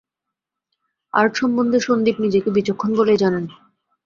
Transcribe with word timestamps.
Art 1.13 1.33
সম্বন্ধে 1.35 1.79
সন্দীপ 1.79 2.17
নিজেকে 2.19 2.49
বিচক্ষণ 2.57 2.91
বলেই 2.95 3.21
জানেন। 3.23 3.45